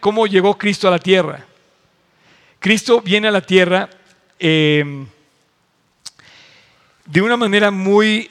[0.00, 1.44] cómo llegó Cristo a la tierra.
[2.58, 3.90] Cristo viene a la tierra
[4.38, 5.06] eh,
[7.06, 8.30] de una manera muy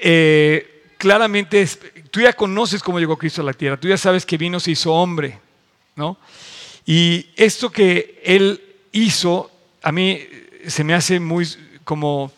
[0.00, 1.66] eh, claramente,
[2.10, 4.72] tú ya conoces cómo llegó Cristo a la tierra, tú ya sabes que vino, se
[4.72, 5.38] hizo hombre,
[5.96, 6.18] ¿no?
[6.86, 8.60] Y esto que Él
[8.92, 9.50] hizo,
[9.82, 10.26] a mí
[10.66, 11.48] se me hace muy
[11.84, 12.32] como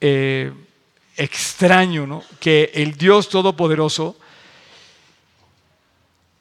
[0.00, 0.52] eh,
[1.16, 2.22] extraño, ¿no?
[2.38, 4.16] Que el Dios Todopoderoso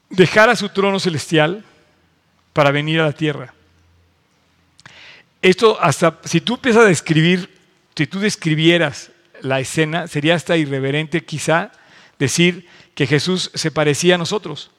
[0.10, 1.64] dejara su trono celestial
[2.54, 3.54] para venir a la tierra.
[5.42, 7.58] Esto hasta, si tú empiezas a describir,
[7.96, 9.12] si tú describieras
[9.42, 11.72] la escena, sería hasta irreverente quizá
[12.18, 14.72] decir que Jesús se parecía a nosotros.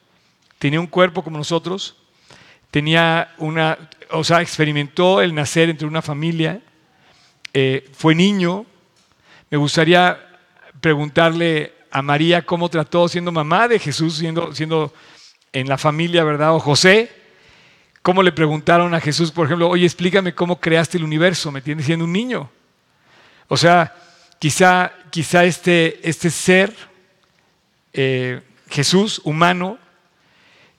[0.59, 1.97] Tenía un cuerpo como nosotros,
[2.71, 3.79] tenía una,
[4.11, 6.61] o sea, experimentó el nacer entre una familia,
[7.55, 8.67] eh, fue niño.
[9.49, 10.19] Me gustaría
[10.81, 14.93] preguntarle a María cómo trató siendo mamá de Jesús, siendo, siendo
[15.53, 16.55] en la familia, ¿verdad?
[16.55, 17.11] O José,
[18.03, 21.87] cómo le preguntaron a Jesús, por ejemplo, oye, explícame cómo creaste el universo, ¿me entiendes?
[21.87, 22.51] Siendo un niño.
[23.49, 23.95] O sea,
[24.39, 26.75] quizá, quizá este, este ser,
[27.93, 29.79] eh, Jesús, humano,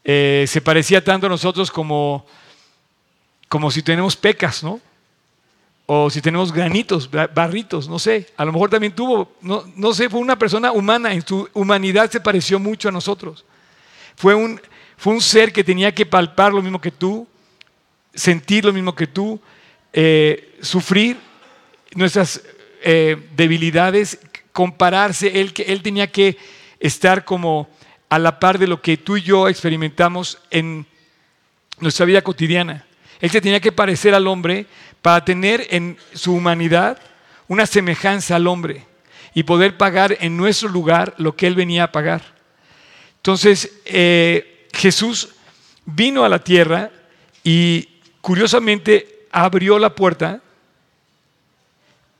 [0.03, 2.25] eh, se parecía tanto a nosotros como,
[3.49, 4.79] como si tenemos pecas, ¿no?
[5.85, 8.27] O si tenemos granitos, barritos, no sé.
[8.37, 12.09] A lo mejor también tuvo, no, no sé, fue una persona humana, en su humanidad
[12.09, 13.43] se pareció mucho a nosotros.
[14.21, 14.61] Fue un,
[14.97, 17.27] fue un ser que tenía que palpar lo mismo que tú,
[18.13, 19.41] sentir lo mismo que tú,
[19.93, 21.17] eh, sufrir
[21.95, 22.39] nuestras
[22.83, 24.19] eh, debilidades,
[24.51, 25.41] compararse.
[25.41, 26.37] Él, él tenía que
[26.79, 27.67] estar como
[28.09, 30.85] a la par de lo que tú y yo experimentamos en
[31.79, 32.85] nuestra vida cotidiana.
[33.21, 34.67] Él se tenía que parecer al hombre
[35.01, 36.99] para tener en su humanidad
[37.47, 38.85] una semejanza al hombre
[39.33, 42.39] y poder pagar en nuestro lugar lo que Él venía a pagar.
[43.21, 45.29] Entonces, eh, Jesús
[45.85, 46.89] vino a la tierra
[47.43, 47.87] y
[48.19, 50.41] curiosamente abrió la puerta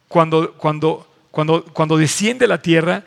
[0.08, 3.04] cuando, cuando, cuando, cuando desciende la tierra,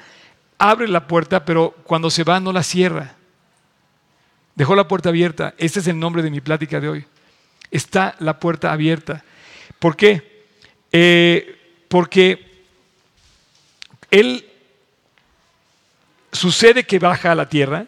[0.58, 3.14] abre la puerta, pero cuando se va no la cierra.
[4.56, 5.54] Dejó la puerta abierta.
[5.56, 7.04] Este es el nombre de mi plática de hoy.
[7.70, 9.22] Está la puerta abierta.
[9.78, 10.46] ¿Por qué?
[10.90, 12.64] Eh, porque
[14.10, 14.50] Él
[16.34, 17.86] sucede que baja a la tierra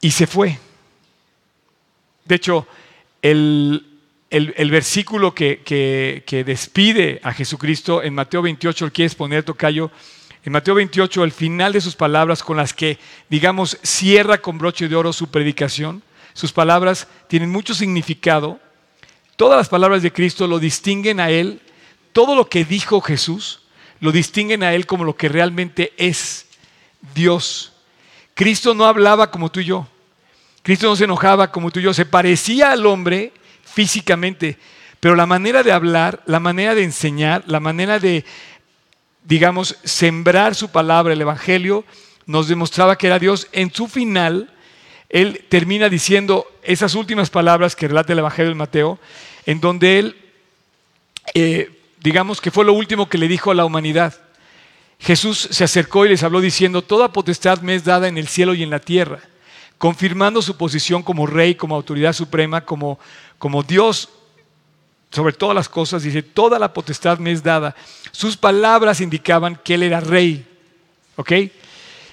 [0.00, 0.58] y se fue.
[2.24, 2.68] De hecho,
[3.22, 3.84] el,
[4.30, 9.90] el, versículo que, que, despide a Jesucristo en Mateo 28, ¿lo quieres poner, Tocayo?
[10.44, 12.98] En Mateo 28, el final de sus palabras con las que,
[13.28, 16.02] digamos, cierra con broche de oro su predicación,
[16.32, 18.60] sus palabras tienen mucho significado.
[19.36, 21.60] Todas las palabras de Cristo lo distinguen a Él,
[22.12, 23.61] todo lo que dijo Jesús,
[24.02, 26.46] lo distinguen a Él como lo que realmente es
[27.14, 27.72] Dios.
[28.34, 29.86] Cristo no hablaba como tú y yo.
[30.64, 31.94] Cristo no se enojaba como tú y yo.
[31.94, 34.58] Se parecía al hombre físicamente,
[34.98, 38.24] pero la manera de hablar, la manera de enseñar, la manera de,
[39.22, 41.84] digamos, sembrar su palabra, el Evangelio,
[42.26, 43.46] nos demostraba que era Dios.
[43.52, 44.52] En su final,
[45.10, 48.98] Él termina diciendo esas últimas palabras que relata el Evangelio de Mateo,
[49.46, 50.16] en donde Él,
[51.34, 54.14] eh, digamos que fue lo último que le dijo a la humanidad.
[54.98, 58.54] Jesús se acercó y les habló diciendo, Toda potestad me es dada en el cielo
[58.54, 59.20] y en la tierra,
[59.78, 62.98] confirmando su posición como rey, como autoridad suprema, como,
[63.38, 64.08] como Dios
[65.10, 66.02] sobre todas las cosas.
[66.02, 67.74] Dice, Toda la potestad me es dada.
[68.12, 70.46] Sus palabras indicaban que Él era rey.
[71.16, 71.32] ¿Ok?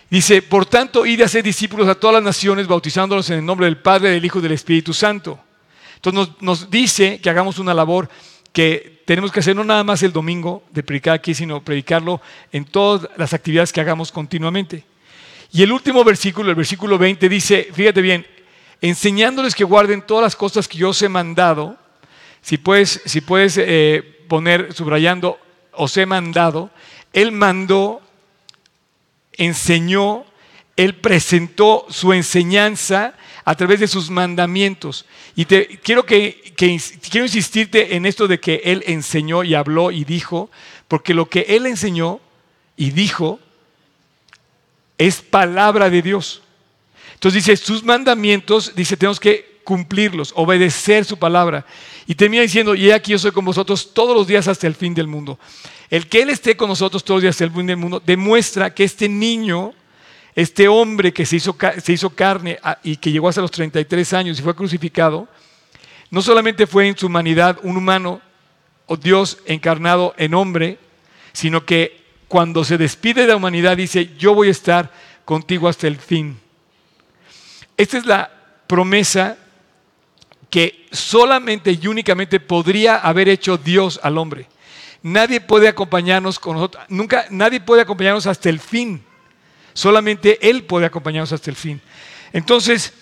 [0.10, 3.68] Dice, por tanto, id a ser discípulos a todas las naciones, bautizándolos en el nombre
[3.68, 5.40] del Padre, del Hijo y del Espíritu Santo.
[5.96, 8.10] Entonces nos, nos dice que hagamos una labor
[8.54, 12.22] que tenemos que hacer no nada más el domingo de predicar aquí, sino predicarlo
[12.52, 14.84] en todas las actividades que hagamos continuamente.
[15.52, 18.26] Y el último versículo, el versículo 20, dice, fíjate bien,
[18.82, 21.78] enseñándoles que guarden todas las cosas que yo os he mandado,
[22.42, 25.40] si puedes, si puedes eh, poner subrayando,
[25.72, 26.70] os he mandado,
[27.14, 28.02] Él mandó,
[29.34, 30.26] enseñó,
[30.76, 33.16] Él presentó su enseñanza
[33.50, 35.08] a través de sus mandamientos.
[35.36, 40.04] Y te, quiero, que, quiero insistirte en esto de que Él enseñó y habló y
[40.04, 40.52] dijo,
[40.88, 42.20] porque lo que Él enseñó
[42.78, 43.40] y dijo
[45.00, 46.44] es palabra de Dios.
[47.16, 51.66] Entonces dice, sus mandamientos, dice, tenemos que cumplirlos, obedecer su palabra.
[52.06, 54.94] Y termina diciendo, y aquí yo soy con vosotros todos los días hasta el fin
[54.94, 55.40] del mundo.
[55.90, 58.76] El que Él esté con nosotros todos los días hasta el fin del mundo demuestra
[58.76, 59.74] que este niño
[60.36, 61.56] este hombre que se hizo,
[62.16, 65.28] carne ah, y que llegó hasta los 33 años y fue crucificado,
[66.12, 68.22] no solamente fue en su humanidad un humano
[68.86, 70.80] o Dios encarnado en hombre,
[71.34, 74.92] sino que cuando se despide de la humanidad dice, yo voy a estar
[75.26, 76.40] contigo hasta el fin.
[77.78, 78.32] esta es la
[78.68, 79.38] promesa
[80.50, 84.48] que solamente y únicamente podría haber hecho Dios al hombre.
[85.02, 89.04] Nadie puede acompañarnos con nosotros, nunca, nadie puede acompañarnos hasta el fin.
[89.74, 91.82] Solamente Él puede acompañarnos hasta el fin.
[92.34, 92.94] Entonces,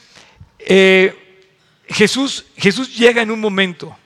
[0.59, 1.43] eh,
[1.87, 3.97] Jesús, Jesús llega en un momento,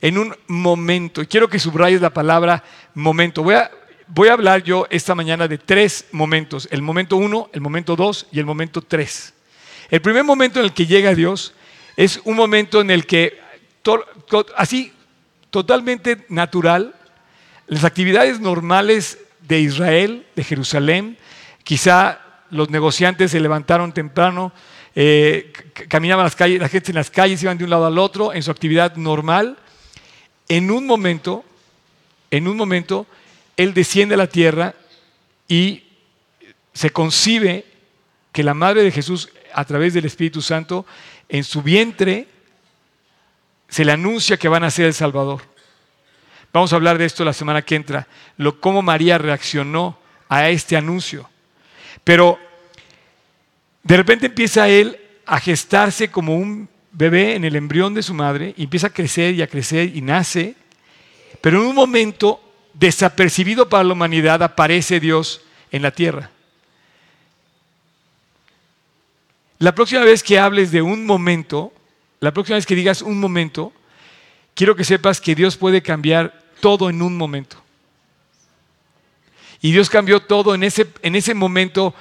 [0.00, 2.64] en un momento, y quiero que subrayes la palabra
[2.94, 3.42] momento.
[3.42, 3.70] Voy a,
[4.08, 8.26] voy a hablar yo esta mañana de tres momentos, el momento uno, el momento dos
[8.32, 9.34] y el momento tres.
[9.90, 11.54] El primer momento en el que llega Dios
[11.96, 13.38] es un momento en el que,
[14.56, 14.92] así,
[15.50, 16.94] totalmente natural,
[17.66, 21.18] las actividades normales de Israel, de Jerusalén,
[21.64, 24.52] quizá los negociantes se levantaron temprano,
[24.94, 25.52] eh,
[25.88, 28.42] caminaban las calles, la gente en las calles iban de un lado al otro en
[28.42, 29.56] su actividad normal.
[30.48, 31.44] En un momento,
[32.30, 33.06] en un momento,
[33.56, 34.74] Él desciende a la tierra
[35.48, 35.84] y
[36.74, 37.64] se concibe
[38.32, 40.86] que la madre de Jesús, a través del Espíritu Santo,
[41.28, 42.28] en su vientre
[43.68, 45.51] se le anuncia que van a ser el Salvador.
[46.52, 48.06] Vamos a hablar de esto la semana que entra,
[48.60, 51.28] cómo María reaccionó a este anuncio.
[52.04, 52.38] Pero
[53.82, 58.54] de repente empieza él a gestarse como un bebé en el embrión de su madre,
[58.56, 60.54] y empieza a crecer y a crecer y nace,
[61.40, 62.40] pero en un momento
[62.74, 65.40] desapercibido para la humanidad aparece Dios
[65.70, 66.30] en la tierra.
[69.58, 71.72] La próxima vez que hables de un momento,
[72.20, 73.72] la próxima vez que digas un momento,
[74.54, 77.62] quiero que sepas que Dios puede cambiar todo en un momento.
[79.60, 81.94] Y Dios cambió todo en ese, en ese momento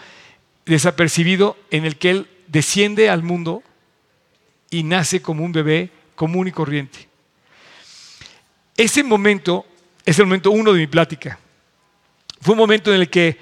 [0.65, 3.63] desapercibido en el que Él desciende al mundo
[4.69, 7.09] y nace como un bebé común y corriente.
[8.77, 9.65] Ese momento
[10.05, 11.37] es el momento uno de mi plática.
[12.39, 13.37] Fue un momento en el que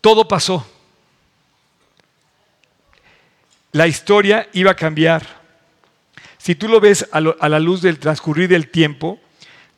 [0.00, 0.66] todo pasó
[3.74, 5.26] la historia iba a cambiar.
[6.38, 9.18] Si tú lo ves a, la luz del transcurrir del tiempo,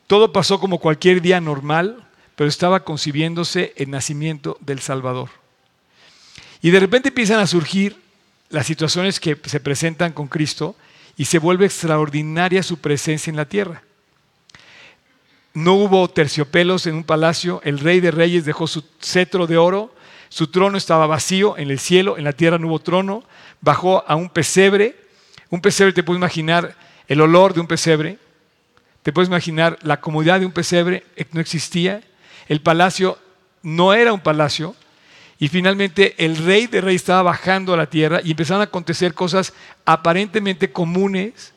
[0.07, 5.29] todo pasó como cualquier día normal, pero estaba concibiéndose el nacimiento del Salvador.
[6.61, 8.01] Y de repente empiezan a surgir
[8.49, 10.75] las situaciones que se presentan con Cristo
[11.17, 13.83] y se vuelve extraordinaria su presencia en la tierra.
[15.53, 19.93] No hubo terciopelos en un palacio, el rey de reyes dejó su cetro de oro,
[20.29, 23.23] su trono estaba vacío en el cielo, en la tierra no hubo trono,
[23.61, 24.95] bajó a un pesebre.
[25.49, 26.75] Un pesebre, te puedes imaginar
[27.07, 28.19] el olor de un pesebre,
[29.07, 32.01] te puedes imaginar la comodidad de un pesebre, no existía.
[32.49, 33.17] El palacio
[33.63, 34.75] no era un palacio.
[35.39, 39.13] Y finalmente el rey de rey estaba bajando a la tierra y empezaron a acontecer
[39.13, 39.53] cosas
[39.85, 41.53] aparentemente comunes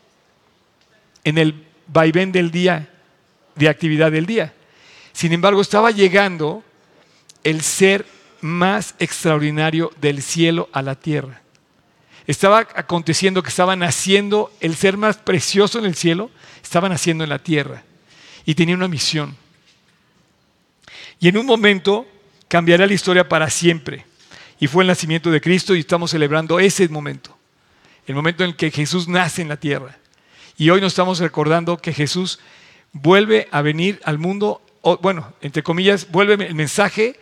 [1.24, 2.88] en el vaivén del día,
[3.56, 4.54] de actividad del día.
[5.12, 6.62] Sin embargo, estaba llegando
[7.42, 8.06] el ser
[8.40, 11.42] más extraordinario del cielo a la tierra.
[12.28, 16.30] Estaba aconteciendo que estaba naciendo el ser más precioso en el cielo,
[16.62, 17.82] estaba naciendo en la tierra
[18.44, 19.36] y tenía una misión.
[21.18, 22.06] Y en un momento
[22.48, 24.06] cambiará la historia para siempre.
[24.58, 27.36] Y fue el nacimiento de Cristo y estamos celebrando ese momento,
[28.06, 29.98] el momento en el que Jesús nace en la tierra.
[30.58, 32.40] Y hoy nos estamos recordando que Jesús
[32.92, 34.60] vuelve a venir al mundo,
[35.00, 37.18] bueno, entre comillas, vuelve el mensaje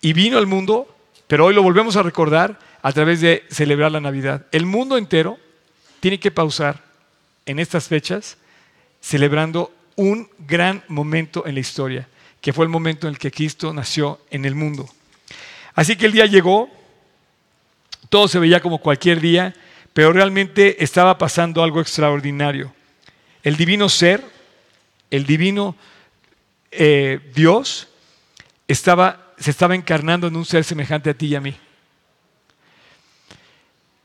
[0.00, 0.92] y vino al mundo,
[1.26, 4.46] pero hoy lo volvemos a recordar a través de celebrar la Navidad.
[4.50, 5.38] El mundo entero
[6.00, 6.82] tiene que pausar
[7.46, 8.38] en estas fechas
[9.00, 12.08] celebrando un gran momento en la historia,
[12.40, 14.88] que fue el momento en el que Cristo nació en el mundo.
[15.74, 16.68] Así que el día llegó,
[18.08, 19.54] todo se veía como cualquier día,
[19.92, 22.72] pero realmente estaba pasando algo extraordinario.
[23.42, 24.24] El divino ser,
[25.10, 25.76] el divino
[26.70, 27.88] eh, Dios,
[28.66, 31.56] estaba se estaba encarnando en un ser semejante a ti y a mí.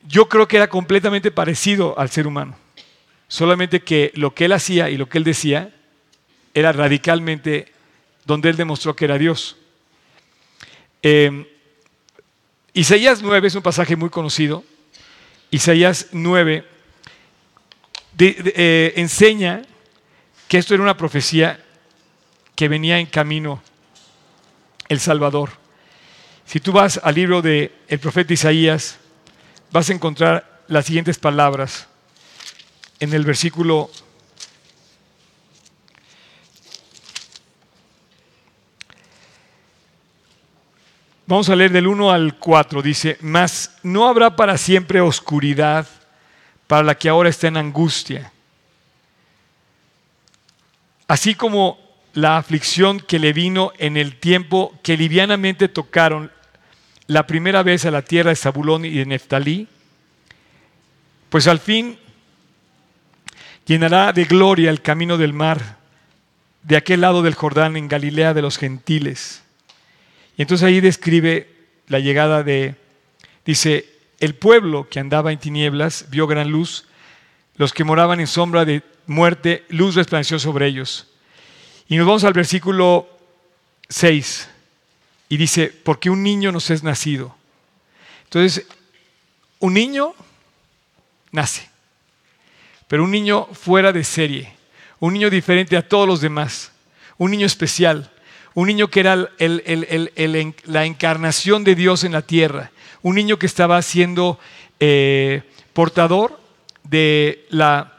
[0.06, 2.56] Yo creo que era completamente parecido al ser humano,
[3.28, 5.74] solamente que lo que él hacía y lo que él decía
[6.52, 7.72] era radicalmente
[8.24, 9.56] donde él demostró que era Dios.
[11.02, 11.50] Eh,
[12.72, 14.64] Isaías 9 es un pasaje muy conocido.
[15.50, 16.64] Isaías 9
[18.18, 19.62] eh, enseña
[20.48, 21.62] que esto era una profecía
[22.54, 23.62] que venía en camino
[24.88, 25.50] el Salvador.
[26.46, 28.98] Si tú vas al libro del el profeta Isaías,
[29.70, 31.88] vas a encontrar las siguientes palabras
[33.00, 33.90] en el versículo
[41.26, 42.82] Vamos a leer del 1 al 4.
[42.82, 45.86] Dice, mas no habrá para siempre oscuridad
[46.66, 48.30] para la que ahora está en angustia.
[51.08, 51.78] Así como
[52.12, 56.30] la aflicción que le vino en el tiempo que livianamente tocaron
[57.06, 59.66] la primera vez a la tierra de Zabulón y de Neftalí,
[61.30, 61.98] pues al fin
[63.66, 65.78] llenará de gloria el camino del mar,
[66.62, 69.42] de aquel lado del Jordán, en Galilea de los gentiles.
[70.36, 71.48] Y entonces ahí describe
[71.88, 72.76] la llegada de,
[73.44, 73.88] dice,
[74.20, 76.86] el pueblo que andaba en tinieblas vio gran luz,
[77.56, 81.08] los que moraban en sombra de muerte, luz resplandeció sobre ellos.
[81.88, 83.08] Y nos vamos al versículo
[83.88, 84.48] 6
[85.28, 87.36] y dice, porque un niño nos es nacido.
[88.24, 88.66] Entonces,
[89.58, 90.14] un niño
[91.30, 91.68] nace,
[92.88, 94.52] pero un niño fuera de serie,
[95.00, 96.72] un niño diferente a todos los demás,
[97.18, 98.10] un niño especial,
[98.54, 102.70] un niño que era la encarnación de Dios en la tierra,
[103.02, 104.38] un niño que estaba siendo
[104.80, 106.40] eh, portador
[106.84, 107.92] de la,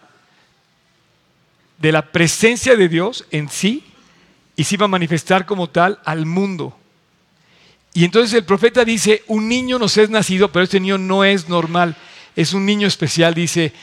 [1.78, 3.84] de la presencia de Dios en sí
[4.56, 6.78] y se iba a manifestar como tal al mundo.
[7.94, 11.48] Y entonces el profeta dice, un niño nos es nacido, pero este niño no es
[11.48, 11.96] normal,
[12.36, 13.74] es un niño especial, dice,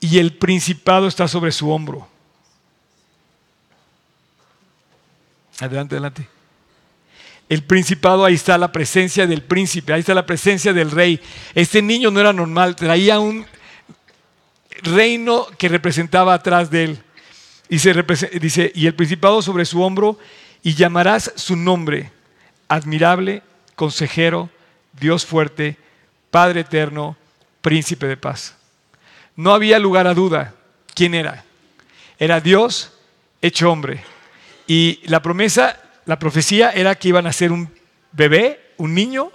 [0.00, 2.06] y el principado está sobre su hombro.
[5.60, 6.28] Adelante, adelante.
[7.48, 11.20] El principado, ahí está la presencia del príncipe, ahí está la presencia del rey.
[11.54, 13.46] Este niño no era normal, traía un
[14.82, 16.98] reino que representaba atrás de él.
[17.68, 17.78] Y
[18.38, 20.18] dice, y el principado sobre su hombro,
[20.62, 22.10] y llamarás su nombre
[22.68, 23.42] admirable,
[23.76, 24.50] consejero,
[24.92, 25.76] Dios fuerte,
[26.30, 27.16] Padre eterno,
[27.60, 28.55] príncipe de paz.
[29.36, 30.54] No había lugar a duda
[30.94, 31.44] quién era.
[32.18, 32.92] Era Dios
[33.42, 34.02] hecho hombre.
[34.66, 37.70] Y la promesa, la profecía era que iban a ser un
[38.12, 39.30] bebé, un niño,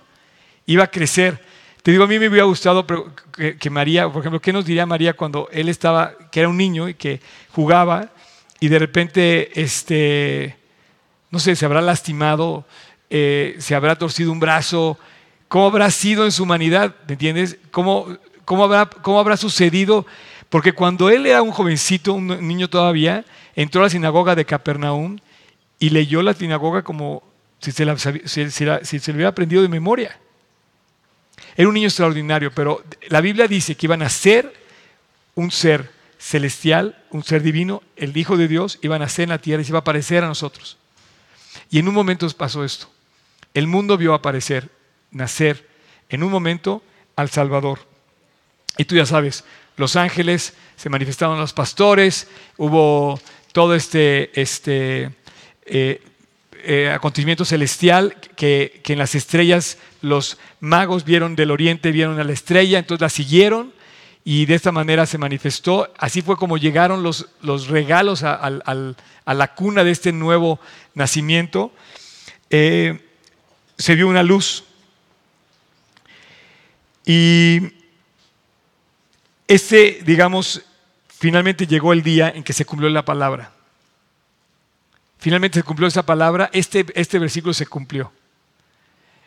[0.65, 1.39] iba a crecer.
[1.83, 5.13] Te digo, a mí me hubiera gustado que, María, por ejemplo, ¿qué nos diría María
[5.13, 8.09] cuando él estaba, que era un niño y que jugaba
[8.59, 10.55] y de repente, este,
[11.31, 12.65] no sé, se habrá lastimado,
[13.09, 14.99] eh, se habrá torcido un brazo,
[15.47, 17.57] cómo habrá sido en su humanidad, ¿me entiendes?
[17.71, 18.15] ¿Cómo,
[18.51, 20.05] cómo, habrá, ¿Cómo habrá sucedido?
[20.49, 23.23] Porque cuando él era un jovencito, un niño todavía,
[23.55, 25.19] entró a la sinagoga de Capernaum
[25.79, 27.23] y leyó la sinagoga como
[27.61, 30.19] si se, la, si, se hubiera aprendido de memoria.
[31.55, 34.53] Era un niño extraordinario, pero la Biblia dice que iban a ser
[35.35, 39.37] un ser celestial, un ser divino, el Hijo de Dios, iba a nacer en la
[39.37, 40.77] tierra y se iba a aparecer a nosotros.
[41.69, 42.89] Y en un momento pasó esto.
[43.53, 44.67] El mundo vio aparecer,
[45.09, 45.69] nacer,
[46.09, 46.83] en un momento
[47.15, 47.90] al Salvador.
[48.77, 49.43] Y tú ya sabes,
[49.77, 53.19] los ángeles se manifestaron los pastores, hubo
[53.51, 55.11] todo este, este
[55.65, 56.01] eh,
[56.63, 62.23] eh, acontecimiento celestial que, que, en las estrellas los magos vieron del oriente, vieron a
[62.23, 63.73] la estrella, entonces la siguieron
[64.23, 65.91] y de esta manera se manifestó.
[65.97, 70.59] Así fue como llegaron los, los regalos a, a, la cuna de este nuevo
[70.93, 71.71] nacimiento.
[72.49, 72.99] Eh,
[73.77, 74.63] se vio una luz.
[77.05, 77.61] Y
[79.53, 80.61] ese, digamos,
[81.09, 83.51] finalmente llegó el día en que se cumplió la palabra.
[85.19, 88.13] Finalmente se cumplió esa palabra, este, este versículo se cumplió.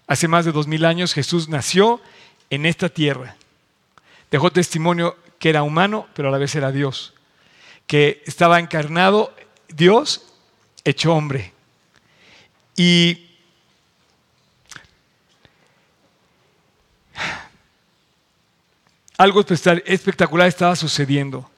[0.06, 2.00] Hace más de dos mil años Jesús nació
[2.48, 3.36] en esta tierra.
[4.30, 7.12] Dejó testimonio que era humano, pero a la vez era Dios.
[7.86, 9.34] Que estaba encarnado
[9.68, 10.24] Dios
[10.84, 11.52] hecho hombre.
[12.76, 13.33] Y
[19.16, 19.44] algo
[19.86, 21.50] espectacular estaba sucediendo.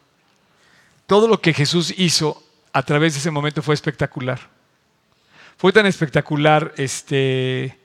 [1.07, 4.41] Todo lo que Jesús hizo a través de ese momento fue espectacular.
[5.57, 7.79] Fue tan espectacular este,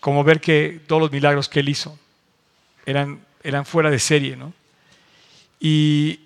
[0.00, 1.96] como ver que todos los milagros que él hizo
[2.84, 4.36] eran, eran fuera de serie.
[4.36, 4.52] ¿no?
[5.60, 6.20] Y,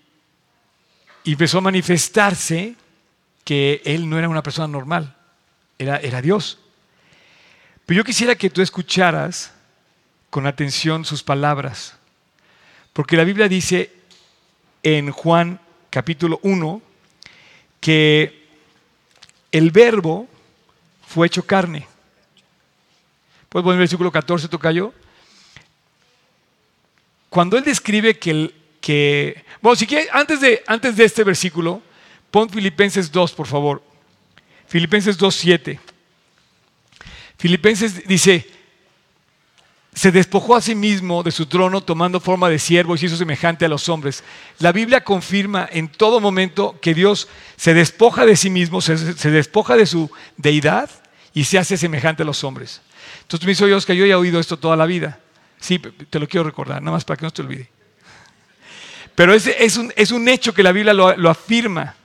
[1.25, 2.75] empezó a manifestarse
[3.45, 5.15] que él no era una persona normal,
[5.79, 6.59] era, era Dios.
[7.85, 9.53] Pero yo quisiera que tú escucharas
[10.31, 11.98] con atención sus palabras.
[12.99, 13.93] Porque la Biblia dice
[14.83, 16.83] en Juan capítulo 1
[17.79, 18.49] que
[19.53, 20.27] el verbo
[21.07, 21.87] fue hecho carne.
[23.49, 24.93] ¿Puedes poner el versículo 14, tocayo?
[27.29, 31.81] Cuando él describe que el, que, bueno, si quieres, antes de, antes de este versículo,
[32.33, 33.81] pon Filipenses 2, por favor.
[34.67, 35.81] Filipenses 2, 7.
[37.39, 38.45] Filipenses dice,
[39.95, 43.17] se despojó a sí mismo de su trono tomando forma de siervo y se hizo
[43.17, 44.23] semejante a los hombres.
[44.59, 48.97] La Biblia confirma en todo momento que Dios se despoja de sí mismo, se,
[49.31, 50.89] despoja de su deidad
[51.35, 52.81] y se hace semejante a los hombres.
[53.23, 55.19] Entonces me dice, Dios, que yo he oído esto toda la vida.
[55.59, 57.69] Sí, te lo quiero recordar, nada más para que no te olvide.
[59.17, 59.77] Pero es, es,
[60.13, 61.97] un, hecho que la Biblia lo, lo afirma,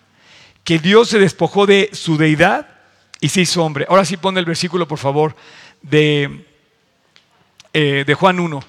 [0.63, 2.68] que Dios se despojó de su deidad
[3.20, 3.86] y se hizo hombre.
[3.88, 5.36] Ahora sí pone el versículo, por favor,
[5.84, 6.48] de,
[7.74, 8.63] eh, de Juan 1.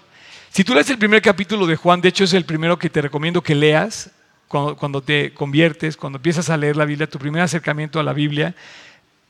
[0.50, 3.02] Si tú lees el primer capítulo de Juan, de hecho es el primero que te
[3.02, 4.10] recomiendo que leas
[4.48, 8.54] cuando, te conviertes, cuando empiezas a leer la Biblia, tu primer acercamiento a la Biblia,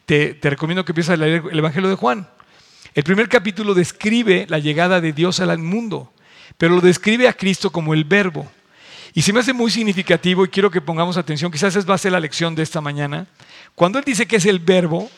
[0.06, 2.28] te, recomiendo que empieces a leer el Evangelio de Juan.
[2.94, 6.12] El primer capítulo describe la llegada de Dios al mundo,
[6.58, 8.46] pero lo describe a Cristo como el verbo.
[9.14, 11.98] Y se me hace muy significativo y quiero que pongamos atención, quizás esa va a
[11.98, 13.26] ser la lección de esta mañana.
[13.74, 15.10] Cuando Él dice que es el verbo,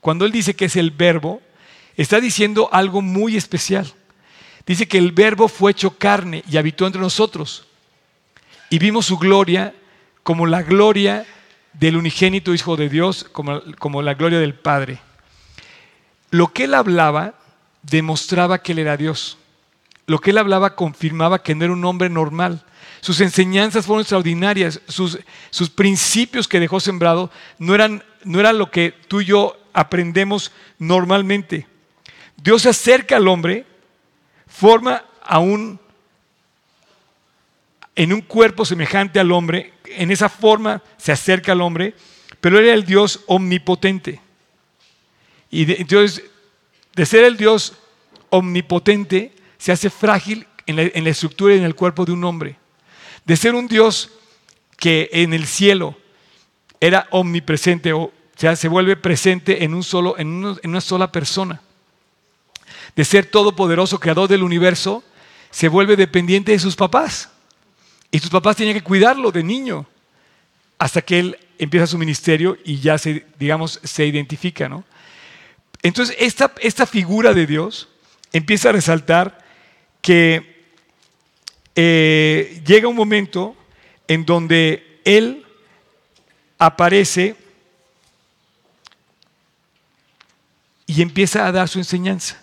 [0.00, 1.42] cuando Él dice que es el verbo,
[1.96, 3.92] está diciendo algo muy especial.
[4.66, 7.66] Dice que el verbo fue hecho carne y habitó entre nosotros.
[8.70, 9.74] Y vimos su gloria
[10.22, 11.26] como la gloria
[11.72, 15.00] del unigénito Hijo de Dios, como, como la gloria del Padre.
[16.30, 17.34] Lo que él hablaba
[17.82, 19.38] demostraba que él era Dios.
[20.06, 22.64] Lo que él hablaba confirmaba que no era un hombre normal.
[23.00, 24.80] Sus enseñanzas fueron extraordinarias.
[24.88, 25.18] Sus,
[25.50, 30.52] sus principios que dejó sembrado no eran, no eran lo que tú y yo aprendemos
[30.78, 31.66] normalmente.
[32.42, 33.64] Dios se acerca al hombre
[34.48, 35.78] forma a un,
[37.94, 41.94] en un cuerpo semejante al hombre, en esa forma se acerca al hombre,
[42.40, 44.20] pero era el Dios omnipotente.
[45.52, 46.24] Y entonces,
[46.96, 47.74] de ser el Dios
[48.30, 52.56] omnipotente, se hace frágil en la, estructura y en el cuerpo de un hombre.
[53.24, 54.10] De ser un Dios
[54.78, 55.96] que en el cielo
[56.80, 61.62] era omnipresente, o sea, se vuelve presente en, un solo, en una sola persona
[62.96, 65.02] de ser todopoderoso, creador del universo,
[65.50, 67.30] se vuelve dependiente de sus papás.
[68.10, 69.86] Y sus papás tienen que cuidarlo de niño
[70.78, 74.84] hasta que él empieza su ministerio y ya se, digamos, se identifica, ¿no?
[75.82, 77.88] Entonces, esta, esta figura de Dios
[78.32, 79.38] empieza a resaltar
[80.00, 80.66] que
[81.74, 83.56] eh, llega un momento
[84.08, 85.46] en donde Él
[86.58, 87.36] aparece
[90.86, 92.41] y empieza a dar su enseñanza.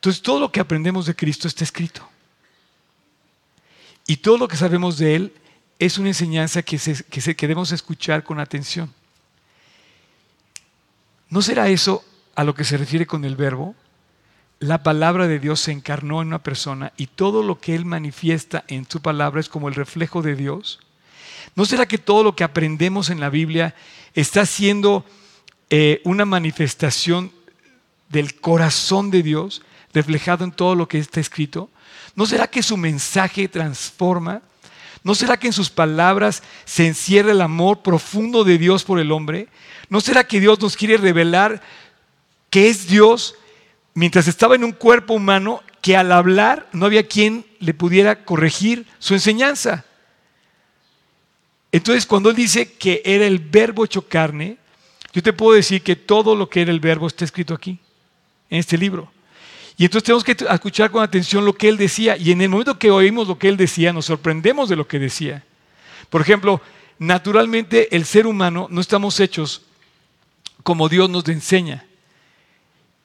[0.00, 2.08] Entonces todo lo que aprendemos de Cristo está escrito.
[4.06, 5.34] Y todo lo que sabemos de Él
[5.78, 8.90] es una enseñanza que, se, que, debemos escuchar con atención.
[11.28, 12.02] ¿No será eso
[12.34, 13.74] a lo que se refiere con el verbo?
[14.58, 18.64] La palabra de Dios se encarnó en una persona y todo lo que Él manifiesta
[18.68, 20.80] en su palabra es como el reflejo de Dios.
[21.56, 23.74] ¿No será que todo lo que aprendemos en la Biblia
[24.14, 25.04] está siendo
[25.68, 27.32] eh, una manifestación
[28.08, 29.60] del corazón de Dios?
[29.92, 31.70] Reflejado en todo lo que está escrito?
[32.14, 34.42] ¿No será que su mensaje transforma?
[35.02, 39.12] ¿No será que en sus palabras se encierra el amor profundo de Dios por el
[39.12, 39.48] hombre?
[39.88, 41.62] ¿No será que Dios nos quiere revelar
[42.50, 43.34] que es Dios
[43.94, 48.86] mientras estaba en un cuerpo humano que al hablar no había quien le pudiera corregir
[48.98, 49.84] su enseñanza?
[51.72, 54.58] Entonces, cuando él dice que era el verbo hecho carne,
[55.12, 57.78] yo te puedo decir que todo lo que era el verbo está escrito aquí,
[58.48, 59.10] en este libro.
[59.80, 62.14] Y entonces tenemos que escuchar con atención lo que él decía.
[62.14, 64.98] Y en el momento que oímos lo que él decía, nos sorprendemos de lo que
[64.98, 65.42] decía.
[66.10, 66.60] Por ejemplo,
[66.98, 69.62] naturalmente el ser humano no estamos hechos
[70.62, 71.86] como Dios nos enseña.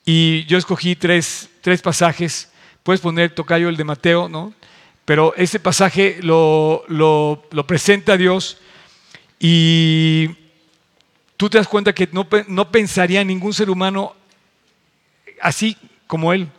[0.04, 1.50] Y yo escogí tres,
[1.82, 2.52] pasajes.
[2.84, 4.54] Puedes poner tocayo el de Mateo, ¿no?
[5.06, 8.58] Pero ese pasaje lo, lo, presenta Dios
[9.40, 10.28] y
[11.38, 14.14] tú te das cuenta que no, no pensaría ningún ser humano
[15.40, 16.50] así como él.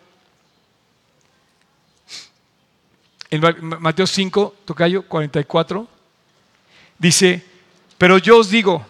[3.30, 3.42] En
[3.80, 5.88] Mateo 5, tocayo 44,
[6.98, 7.44] dice,
[7.98, 8.84] pero yo os digo,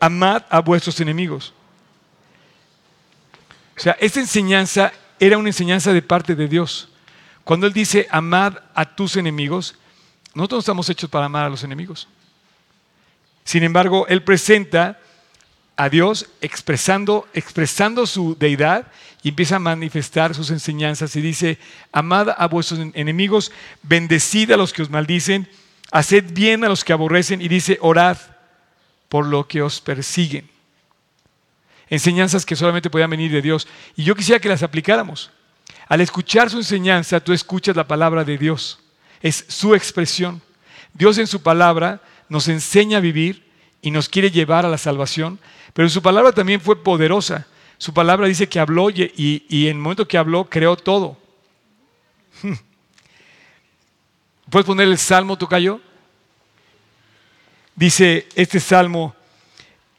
[0.00, 1.52] amad a vuestros enemigos.
[3.76, 6.88] O sea, esta enseñanza era una enseñanza de parte de Dios.
[7.44, 9.76] Cuando Él dice, amad a tus enemigos,
[10.34, 12.08] nosotros no estamos hechos para amar a los enemigos.
[13.44, 15.00] Sin embargo, Él presenta
[15.78, 18.88] a Dios expresando, expresando su deidad
[19.22, 21.56] y empieza a manifestar sus enseñanzas y dice,
[21.92, 23.52] amad a vuestros enemigos,
[23.84, 25.48] bendecid a los que os maldicen,
[25.92, 28.18] haced bien a los que aborrecen y dice, orad
[29.08, 30.50] por lo que os persiguen.
[31.88, 33.68] Enseñanzas que solamente podían venir de Dios.
[33.94, 35.30] Y yo quisiera que las aplicáramos.
[35.86, 38.80] Al escuchar su enseñanza, tú escuchas la palabra de Dios.
[39.22, 40.42] Es su expresión.
[40.92, 43.46] Dios en su palabra nos enseña a vivir
[43.80, 45.38] y nos quiere llevar a la salvación
[45.72, 47.46] pero su palabra también fue poderosa.
[47.78, 49.12] Su palabra dice que habló y,
[49.48, 51.16] en el momento que habló creó todo.
[54.50, 55.80] ¿Puedes poner el salmo, Tocayo?
[57.76, 59.14] Dice este salmo,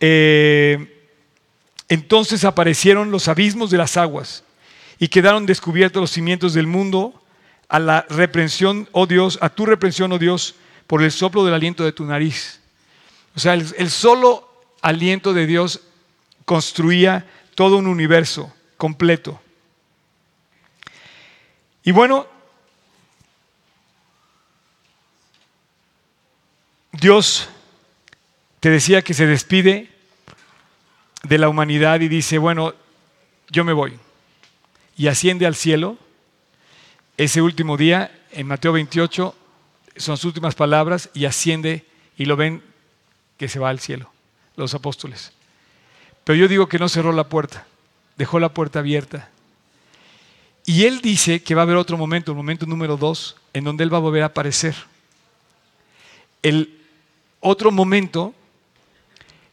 [0.01, 1.07] eh,
[1.87, 4.43] entonces aparecieron los abismos de las aguas
[4.99, 7.23] y quedaron descubiertos los cimientos del mundo
[7.69, 10.55] a la reprensión, oh Dios, a tu reprensión, oh Dios,
[10.87, 12.59] por el soplo del aliento de tu nariz.
[13.35, 14.48] O sea, el solo
[14.81, 15.81] aliento de Dios
[16.45, 19.41] construía todo un universo completo.
[21.83, 22.27] Y bueno,
[26.91, 27.49] Dios
[28.59, 29.89] te decía que se despide
[31.23, 32.73] de la humanidad y dice, bueno,
[33.49, 33.97] yo me voy.
[34.97, 35.97] Y asciende al cielo.
[37.17, 39.35] Ese último día, en Mateo 28,
[39.97, 41.85] son sus últimas palabras y asciende
[42.17, 42.63] y lo ven
[43.37, 44.11] que se va al cielo,
[44.59, 45.31] los apóstoles.
[46.23, 47.65] Pero yo digo que no cerró la puerta,
[48.17, 49.29] dejó la puerta abierta.
[50.65, 53.83] Y él dice que va a haber otro momento, el momento número dos, en donde
[53.83, 54.75] él va a volver a aparecer.
[56.43, 56.77] El
[57.39, 58.33] otro momento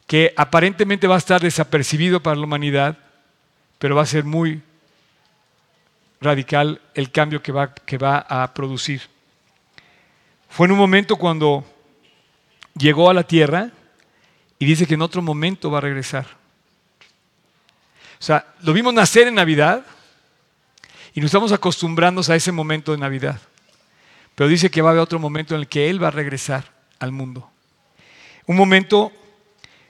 [0.06, 2.98] que aparentemente va a estar desapercibido para la humanidad,
[3.78, 4.62] pero va a ser muy
[6.20, 9.02] radical el cambio que va, que va a producir.
[10.48, 11.64] Fue en un momento cuando
[12.76, 13.70] llegó a la tierra
[14.58, 16.26] y dice que en otro momento va a regresar.
[18.18, 19.84] O sea, lo vimos nacer en Navidad
[21.14, 23.40] y nos estamos acostumbrando a ese momento de Navidad.
[24.34, 26.72] Pero dice que va a haber otro momento en el que Él va a regresar
[26.98, 27.50] al mundo.
[28.46, 29.12] Un momento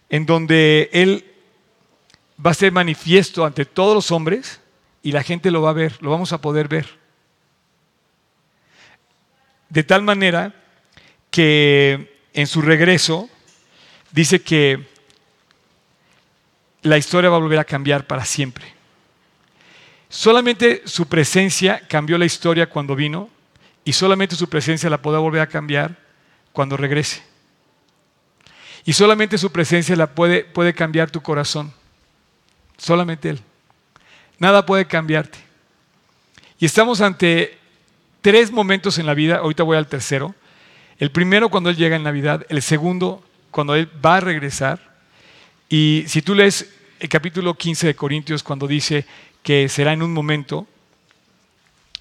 [0.09, 1.25] en donde Él
[2.45, 4.61] va a ser manifiesto ante todos los hombres
[5.03, 6.87] y la gente lo va a ver, lo vamos a poder ver.
[9.69, 10.55] De tal manera
[11.31, 13.29] que en su regreso
[14.13, 14.87] dice que
[16.83, 18.73] la historia va a volver a cambiar para siempre.
[20.09, 23.29] Solamente su presencia cambió la historia cuando vino
[23.85, 25.97] y solamente su presencia la podrá volver a cambiar
[26.53, 27.23] cuando regrese.
[28.85, 31.73] Y solamente su presencia la puede, puede cambiar tu corazón.
[32.77, 33.41] Solamente Él.
[34.39, 35.39] Nada puede cambiarte.
[36.59, 37.59] Y estamos ante
[38.21, 39.39] tres momentos en la vida.
[39.39, 40.35] Ahorita voy al tercero.
[40.99, 42.47] El primero cuando Él llega en Navidad.
[42.49, 44.81] El segundo cuando Él va a regresar.
[45.69, 49.05] Y si tú lees el capítulo 15 de Corintios cuando dice
[49.43, 50.67] que será en un momento,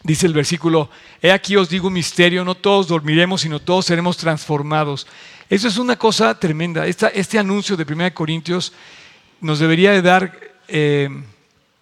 [0.04, 0.90] dice el versículo,
[1.22, 5.08] he aquí os digo un misterio, no todos dormiremos, sino todos seremos transformados.
[5.50, 6.88] Eso es una cosa tremenda.
[6.88, 8.74] este anuncio de 1 Corintios
[9.42, 11.10] nos debería de dar eh,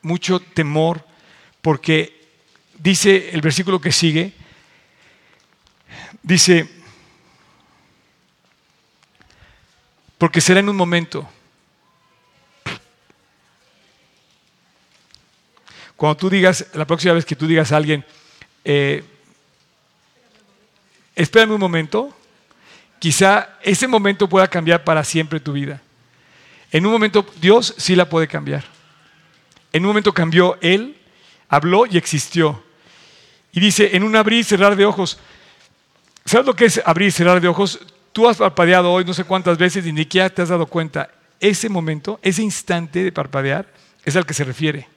[0.01, 1.05] mucho temor
[1.61, 2.21] porque
[2.77, 4.33] dice el versículo que sigue,
[6.21, 6.69] dice,
[10.23, 11.29] porque será en un momento.
[15.97, 18.05] Cuando tú digas, la próxima vez que tú digas a alguien,
[18.63, 19.03] eh,
[21.13, 22.17] espérame un momento,
[22.99, 25.81] quizá ese momento pueda cambiar para siempre tu vida.
[26.71, 28.63] En un momento Dios sí la puede cambiar.
[29.73, 30.95] En un momento cambió Él,
[31.49, 32.63] habló y existió.
[33.51, 35.19] Y dice, en un abrir y cerrar de ojos.
[36.23, 37.81] ¿Sabes lo que es abrir y cerrar de ojos?
[38.13, 41.09] Tú has parpadeado hoy no sé cuántas veces y ni siquiera te has dado cuenta.
[41.39, 43.67] Ese momento, ese instante de parpadear,
[44.05, 44.87] es al que se refiere.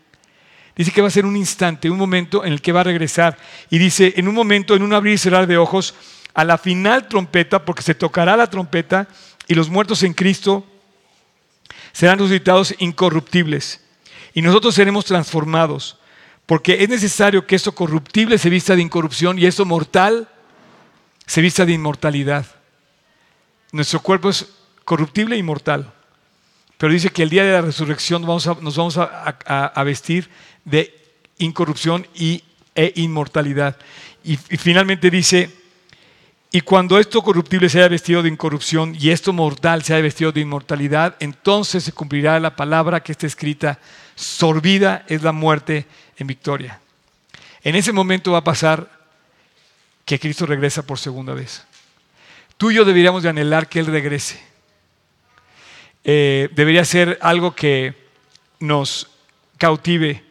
[0.77, 3.39] Dice que va a ser un instante, un momento en el que va a regresar.
[3.71, 5.95] Y dice, en un momento, en un abrir y cerrar de ojos,
[6.35, 9.09] a la final trompeta, porque se tocará la trompeta
[9.49, 10.67] y los muertos en Cristo
[11.93, 13.81] serán resucitados incorruptibles.
[14.35, 15.99] Y nosotros seremos transformados,
[16.45, 20.29] porque es necesario que esto corruptible se vista de incorrupción y esto mortal
[21.25, 22.56] se vista de inmortalidad.
[23.73, 24.47] Nuestro cuerpo es
[24.85, 25.93] corruptible e inmortal,
[26.79, 30.31] pero dice que el día de la resurrección nos vamos a, vestir
[30.65, 30.95] de
[31.39, 32.43] incorrupción y,
[32.75, 33.77] e inmortalidad.
[34.23, 35.51] y finalmente dice,
[36.57, 40.33] y cuando esto corruptible se haya vestido de incorrupción y esto mortal se haya vestido
[40.33, 43.79] de inmortalidad, entonces se cumplirá la palabra que está escrita,
[44.15, 46.81] sorbida es la muerte en victoria.
[47.63, 48.89] En ese momento va a pasar
[50.05, 51.63] que Cristo regresa por segunda vez.
[52.57, 54.43] Tú y yo deberíamos de anhelar que Él regrese.
[56.05, 57.95] Eh, debería ser algo que
[58.61, 59.11] nos
[59.59, 60.25] cautive.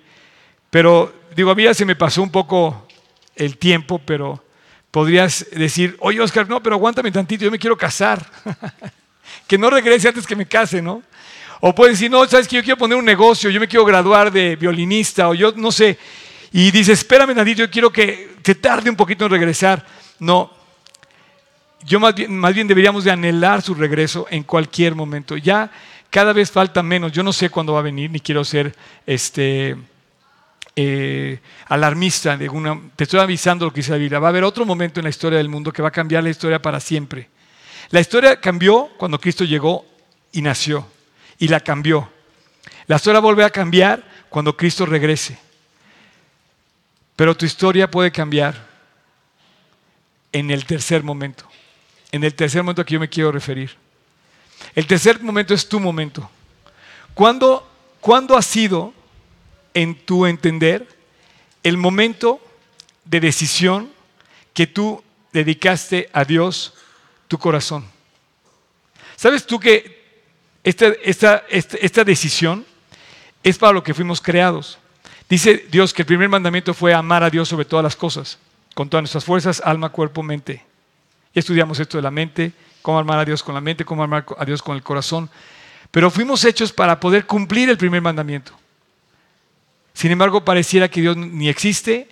[0.71, 2.87] Pero digo, a mí ya se me pasó un poco
[3.35, 4.43] el tiempo, pero
[4.89, 8.25] podrías decir, oye Oscar, no, pero aguántame tantito, yo me quiero casar.
[9.47, 11.03] que no regrese antes que me case, ¿no?
[11.61, 14.31] O puedes decir, no, sabes que yo quiero poner un negocio, yo me quiero graduar
[14.31, 15.99] de violinista, o yo no sé.
[16.51, 19.85] Y dices, espérame tantito, yo quiero que tarde un poquito en regresar.
[20.19, 20.54] No,
[21.85, 25.37] yo más bien, deberíamos de anhelar su regreso en cualquier momento.
[25.37, 25.71] Ya
[26.09, 29.75] cada vez falta menos, yo no sé cuándo va a venir, ni quiero ser este
[30.75, 32.49] eh, alarmista, de
[32.95, 35.09] te estoy avisando lo que dice la Biblia, va a haber otro momento en la
[35.09, 37.29] historia del mundo que va a cambiar la historia para siempre.
[37.91, 39.85] La historia cambió cuando Cristo llegó
[40.31, 40.87] y nació,
[41.37, 42.09] y la cambió.
[42.87, 45.37] La historia vuelve a cambiar cuando Cristo regrese.
[47.15, 48.67] Pero tu historia puede cambiar
[50.31, 51.47] en el tercer momento,
[52.15, 53.71] en el tercer momento que yo me quiero referir.
[54.73, 56.29] El tercer momento es tu momento.
[57.13, 58.93] Cuando ¿cuándo ha sido,
[59.73, 60.87] en tu entender,
[61.61, 62.39] el momento
[63.03, 63.91] de decisión
[64.53, 66.73] que tú dedicaste a Dios
[67.27, 67.85] tu corazón?
[69.17, 70.23] ¿Sabes tú que
[70.63, 72.65] esta, esta, esta, decisión
[73.43, 74.77] es para lo que fuimos creados?
[75.27, 78.39] Dice Dios que el primer mandamiento fue amar a Dios sobre todas las cosas,
[78.73, 80.64] con todas nuestras fuerzas, alma, cuerpo, mente.
[81.35, 84.45] Estudiamos esto de la mente, cómo amar a Dios con la mente, cómo amar a
[84.45, 85.29] Dios con el corazón.
[85.91, 88.53] Pero fuimos hechos para poder cumplir el primer mandamiento.
[89.93, 92.07] Sin embargo, pareciera que Dios ni existe,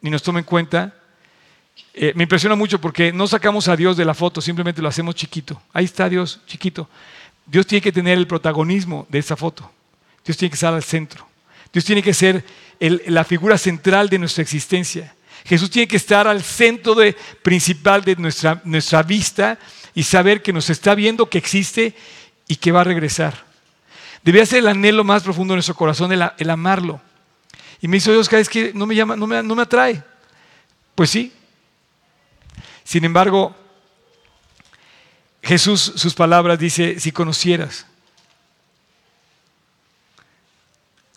[0.00, 0.94] ni nos toma en cuenta.
[1.94, 5.14] Eh, me impresiona mucho porque no sacamos a Dios de la foto, simplemente lo hacemos
[5.14, 5.60] chiquito.
[5.72, 6.88] Ahí está Dios, chiquito.
[7.46, 9.70] Dios tiene que tener el protagonismo de esa foto.
[10.24, 11.26] Dios tiene que estar al centro.
[11.72, 12.44] Dios tiene que ser
[12.78, 15.14] la figura central de nuestra existencia.
[15.44, 16.96] Jesús tiene que estar al centro
[17.42, 19.58] principal de nuestra, nuestra vista
[19.94, 21.94] y saber que nos está viendo, que existe
[22.46, 23.44] y que va a regresar.
[24.22, 27.00] Debía ser el anhelo más profundo de nuestro corazón, el, amarlo.
[27.80, 30.02] Y me dice Dios, es que no me, llama, no, me, no me atrae.
[30.94, 31.32] Pues sí.
[32.84, 33.54] Sin embargo,
[35.42, 37.86] Jesús, sus palabras, dice, si conocieras,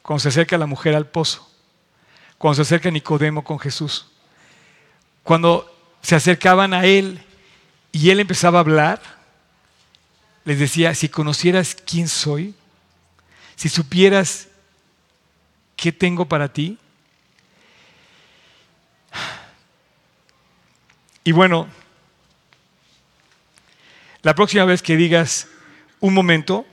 [0.01, 1.47] cuando se acerca la mujer al pozo,
[2.37, 4.07] cuando se acerca Nicodemo con Jesús,
[5.25, 7.19] cuando se acercaban a él
[7.91, 9.01] y él empezaba a hablar,
[10.43, 12.53] les decía, si conocieras quién soy,
[13.55, 14.47] si supieras
[15.75, 16.77] qué tengo para ti.
[21.23, 21.67] Y bueno,
[24.21, 25.47] la próxima vez que digas
[26.01, 26.67] un momento,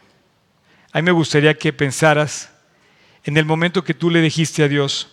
[0.92, 2.50] a mí me gustaría que pensaras
[3.24, 5.11] en el momento que tú le dijiste a Dios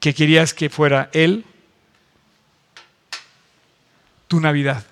[0.00, 1.44] que querías que fuera Él
[4.28, 4.84] tu Navidad.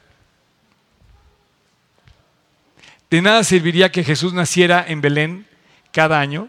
[3.10, 5.46] De nada serviría que Jesús naciera en Belén
[5.92, 6.48] cada año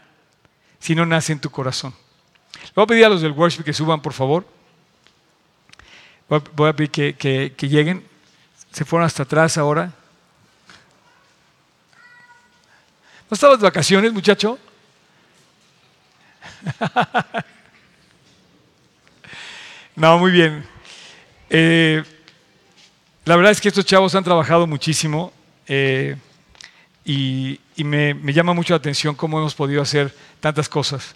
[0.80, 1.94] si no nace en tu corazón.
[2.64, 4.48] Le voy a pedir a los del worship que suban, por favor.
[6.28, 7.16] Voy a pedir que,
[7.56, 8.06] que lleguen.
[8.72, 9.94] Se fueron hasta atrás ahora.
[13.30, 14.58] ¿No estabas de vacaciones, muchacho?
[19.98, 20.64] no, muy bien.
[21.50, 22.04] Eh,
[23.26, 25.34] la verdad es que estos chavos han trabajado muchísimo
[25.66, 26.16] eh,
[27.04, 31.16] y, me, llama mucho la atención cómo hemos podido hacer tantas cosas.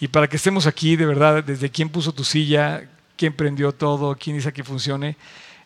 [0.00, 4.16] Y para que estemos aquí, de verdad, desde quién puso tu silla, quién prendió todo,
[4.16, 5.18] quién dice que funcione,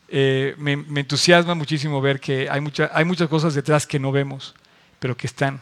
[0.08, 2.60] eh, me, entusiasma muchísimo ver que hay,
[2.92, 4.56] hay muchas cosas detrás que no vemos,
[4.98, 5.60] pero que están.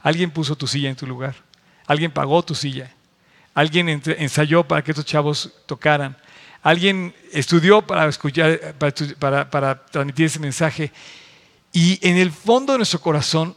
[0.00, 1.36] Alguien puso tu silla en tu lugar,
[1.86, 2.90] alguien pagó tu silla,
[3.54, 6.16] alguien ensayó para que estos chavos tocaran.
[6.62, 10.92] Alguien estudió para escuchar, para, transmitir ese mensaje.
[11.72, 13.56] Y en el fondo de nuestro corazón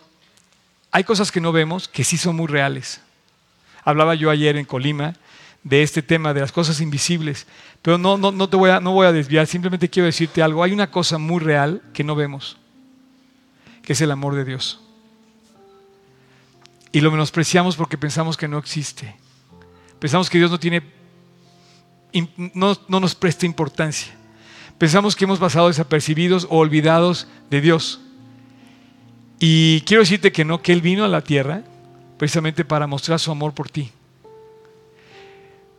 [0.91, 3.01] hay cosas que no vemos que sí son muy reales.
[3.83, 5.13] Hablaba yo ayer en Colima
[5.63, 7.45] de este tema de las cosas invisibles,
[7.81, 10.63] pero no, no, no te voy a, no voy a desviar, simplemente quiero decirte algo.
[10.63, 12.57] Hay una cosa muy real que no vemos,
[13.83, 14.79] que es el amor de Dios.
[16.91, 19.15] Y lo menospreciamos porque pensamos que no existe.
[19.99, 20.94] Pensamos que Dios no tiene
[22.53, 24.13] no, nos presta importancia.
[24.77, 28.01] Pensamos que hemos pasado desapercibidos o olvidados de Dios.
[29.39, 31.63] Y quiero decirte que no, que Él vino a la tierra
[32.17, 33.91] precisamente para mostrar su amor por ti.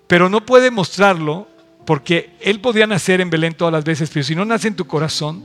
[0.06, 1.48] Pero no puede mostrarlo
[1.84, 4.86] porque Él podría nacer en Belén todas las veces, pero si no nace en tu
[4.86, 5.42] corazón,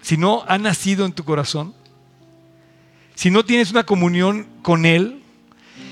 [0.00, 1.74] si no ha nacido en tu corazón,
[3.14, 5.22] si no tienes una comunión con Él,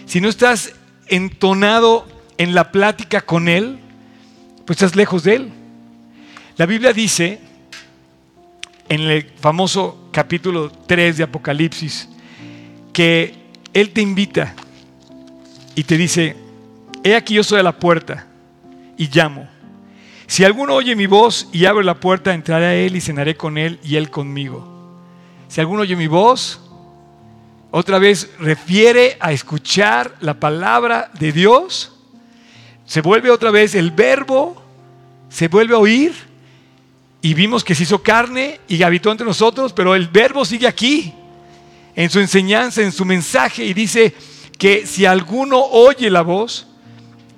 [0.07, 0.75] si no estás
[1.11, 2.07] entonado
[2.39, 3.79] en la plática con Él,
[4.65, 5.53] pues estás lejos de Él.
[6.57, 7.41] La Biblia dice,
[8.89, 12.09] en el famoso capítulo 3 de Apocalipsis,
[12.93, 13.35] que
[13.73, 14.55] Él te invita
[15.75, 16.37] y te dice,
[17.05, 18.27] he aquí yo soy a la puerta
[18.97, 19.49] y llamo.
[20.27, 23.59] Si alguno oye mi voz y abre la puerta, entraré a Él y cenaré con
[23.59, 24.67] Él y Él conmigo.
[25.49, 26.70] Si alguno oye mi voz
[27.71, 31.93] otra vez refiere a escuchar la palabra de Dios.
[32.85, 34.61] Se vuelve otra vez el verbo,
[35.29, 36.13] se vuelve a oír
[37.23, 41.15] y vimos que se hizo carne y habitó entre nosotros, pero el verbo sigue aquí,
[41.95, 44.15] en su enseñanza, en su mensaje y dice
[44.59, 46.67] que si alguno oye la voz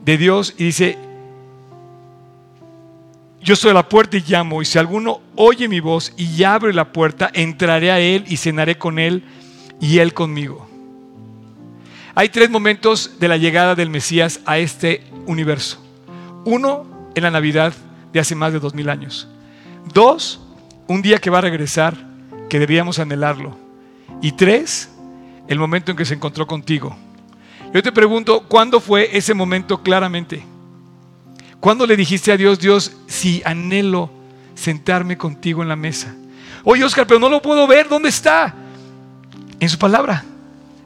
[0.05, 0.99] de Dios y dice,
[3.42, 6.92] yo soy la puerta y llamo, y si alguno oye mi voz y abre la
[6.92, 9.25] puerta, entraré a él y cenaré con él
[9.83, 10.66] y Él conmigo.
[12.14, 15.83] Hay tres momentos de la llegada del Mesías a este universo.
[16.45, 17.75] Uno, en la Navidad
[18.12, 19.29] de hace más de dos mil años.
[19.92, 20.40] Dos,
[20.87, 21.97] un día que va a regresar,
[22.49, 23.59] que debíamos anhelarlo.
[24.23, 24.88] Y tres,
[25.49, 26.97] el momento en que se encontró contigo.
[27.75, 30.45] Yo te pregunto, ¿cuándo fue ese momento claramente?
[31.59, 34.11] ¿Cuándo le dijiste a Dios, Dios, si anhelo
[34.55, 36.14] sentarme contigo en la mesa?
[36.62, 38.62] Oye, Oscar, pero no lo puedo ver, ¿dónde está?
[39.62, 40.25] En su palabra.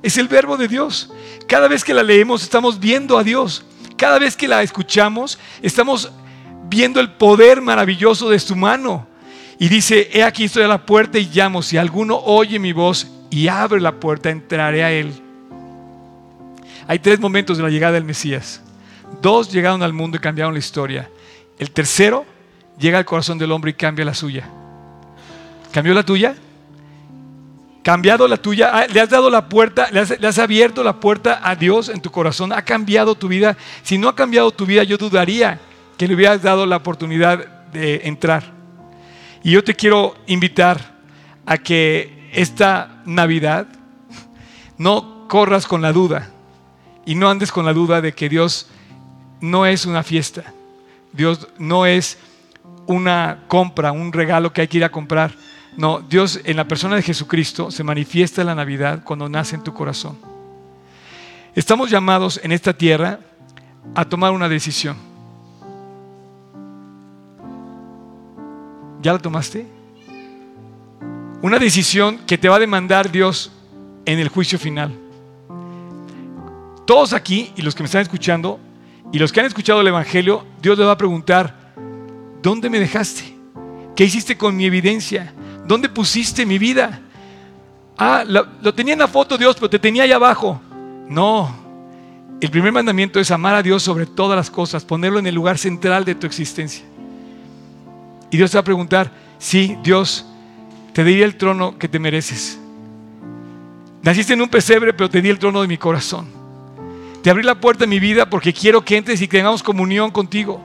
[0.03, 1.11] Es el verbo de Dios.
[1.49, 3.65] Cada vez que la leemos estamos viendo a Dios.
[3.97, 6.13] Cada vez que la escuchamos estamos
[6.69, 9.07] viendo el poder maravilloso de su mano.
[9.59, 11.63] Y dice, he aquí estoy a la puerta y llamo.
[11.63, 15.11] Si alguno oye mi voz y abre la puerta, entraré a él.
[16.87, 18.61] Hay tres momentos de la llegada del Mesías.
[19.23, 21.09] Dos llegaron al mundo y cambiaron la historia.
[21.59, 22.27] El tercero
[22.79, 24.47] llega al corazón del hombre y cambia la suya.
[25.73, 26.37] ¿Cambió la tuya?
[27.87, 31.55] Cambiado la tuya, ah, le has dado la puerta, le has, abierto la puerta a
[31.55, 33.57] Dios en tu corazón, ha cambiado tu vida.
[33.85, 35.61] Si no ha cambiado tu vida, yo dudaría
[35.97, 38.43] que le hubieras dado la oportunidad de entrar.
[39.45, 40.97] Y yo te quiero invitar
[41.47, 43.69] a que esta Navidad
[44.79, 46.29] no corras con la duda
[47.05, 48.67] y no andes con la duda de que Dios
[49.41, 50.53] no es una fiesta,
[51.13, 52.19] Dios no es
[52.89, 55.31] una compra, un regalo que hay que ir a comprar.
[55.77, 59.63] No, Dios en la persona de Jesucristo se manifiesta en la Navidad cuando nace en
[59.63, 60.17] tu corazón.
[61.55, 63.21] Estamos llamados en esta tierra
[63.95, 64.97] a tomar una decisión.
[69.03, 69.67] ¿Ya la tomaste?
[71.43, 73.53] Una decisión que te va a demandar Dios
[74.07, 74.93] en el juicio final.
[76.87, 78.59] Todos aquí y los que me están escuchando
[79.13, 81.75] y los que han escuchado el Evangelio, Dios le va a preguntar,
[82.43, 83.37] ¿dónde me dejaste?
[83.95, 85.33] ¿Qué hiciste con mi evidencia?
[85.67, 87.01] ¿Dónde pusiste mi vida?
[87.99, 90.61] Ah, lo, tenía en la foto Dios, pero te tenía ahí abajo.
[91.09, 91.55] No.
[92.41, 95.59] El primer mandamiento es amar a Dios sobre todas las cosas, ponerlo en el lugar
[95.59, 96.85] central de tu existencia.
[98.31, 100.27] Y Dios te va a preguntar, sí, Dios,
[100.93, 102.59] te di el trono que te mereces.
[104.03, 106.29] Naciste en un pesebre, pero te di el trono de mi corazón.
[107.23, 110.61] Te abrí la puerta de mi vida porque quiero que entres y tengamos comunión contigo.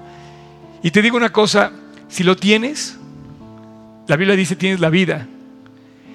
[0.83, 1.71] Y te digo una cosa,
[2.07, 2.99] si lo tienes,
[4.11, 5.25] la Biblia dice tienes la vida.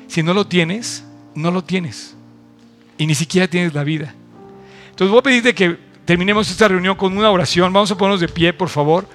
[0.07, 1.03] Si no lo tienes,
[1.35, 2.15] no lo tienes.
[2.99, 4.15] Y ni siquiera tienes la vida.
[4.91, 7.73] Entonces voy a pedirte que terminemos esta reunión con una oración.
[7.73, 9.09] Vamos a ponernos de pie, por favor.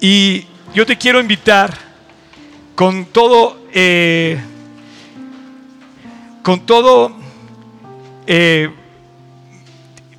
[0.00, 1.76] Y yo te quiero invitar
[2.76, 4.40] con todo, eh,
[6.44, 7.12] con todo,
[8.24, 8.70] eh,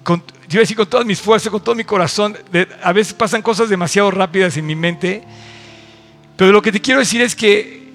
[0.03, 2.37] con, yo decir con todas mis fuerzas, con todo mi corazón.
[2.83, 5.23] a veces pasan cosas demasiado rápidas en mi mente
[6.41, 7.91] pero lo que te quiero decir es que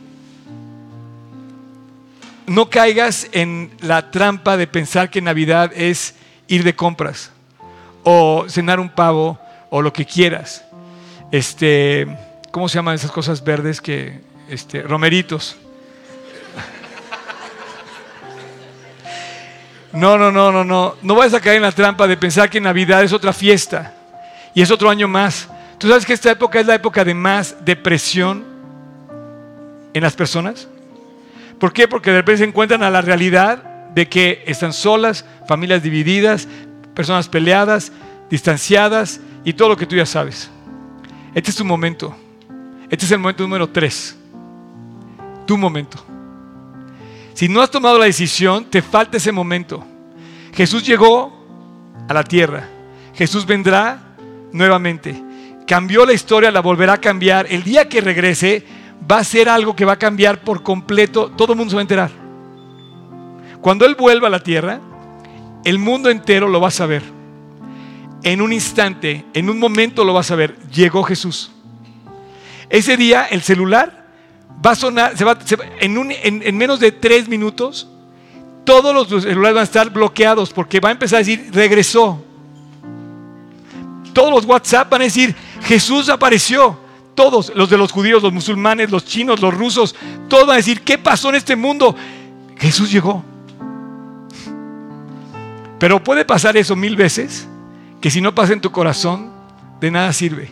[2.47, 6.15] no caigas en la trampa de pensar que Navidad es
[6.47, 7.33] ir de compras
[8.05, 9.37] o cenar un pavo
[9.69, 10.65] o lo que quieras.
[11.33, 12.07] Este,
[12.53, 15.57] ¿cómo se llaman esas cosas verdes que este, romeritos?
[19.93, 20.95] No, no, no, no, no.
[21.03, 23.93] No vayas a caer en la trampa de pensar que Navidad es otra fiesta
[24.55, 25.49] y es otro año más.
[25.79, 28.45] ¿Tú sabes que esta época es la época de más depresión
[29.93, 30.69] en las personas?
[31.59, 31.87] ¿Por qué?
[31.87, 33.63] Porque de repente se encuentran a la realidad
[33.95, 36.49] de que están solas, familias divididas,
[36.95, 37.93] personas peleadas,
[38.31, 40.51] distanciadas y todo lo que tú ya sabes.
[41.35, 42.17] Este es tu momento.
[42.89, 44.17] Este es el momento número tres.
[45.47, 46.03] Tu momento.
[47.35, 49.85] Si no has tomado la decisión, te falta ese momento.
[50.55, 51.37] Jesús llegó
[52.09, 52.67] a la tierra.
[53.15, 54.17] Jesús vendrá
[54.53, 55.26] nuevamente
[55.67, 57.47] cambió la historia, la volverá a cambiar.
[57.51, 58.65] El día que regrese
[59.11, 61.31] va a ser algo que va a cambiar por completo.
[61.37, 62.11] Todo el mundo se va a enterar.
[63.61, 64.81] Cuando Él vuelva a la tierra,
[65.65, 67.03] el mundo entero lo va a saber.
[68.23, 70.57] En un instante, en un momento lo va a saber.
[70.73, 71.51] Llegó Jesús.
[72.69, 74.07] Ese día el celular
[74.65, 75.15] va a sonar,
[75.81, 77.89] en, en menos de tres minutos,
[78.65, 82.23] todos los celulares van a estar bloqueados porque va a empezar a decir, regresó.
[84.13, 85.35] Todos los WhatsApp van a decir,
[85.67, 86.79] Jesús apareció.
[87.17, 89.95] Todos, los de los judíos, los musulmanes, los chinos, los rusos,
[90.29, 91.97] todos van a decir, ¿qué pasó en este mundo?
[92.59, 93.25] Jesús llegó.
[95.79, 97.49] Pero puede pasar eso mil veces,
[98.03, 99.31] que si no pasa en tu corazón,
[99.81, 100.51] de nada sirve.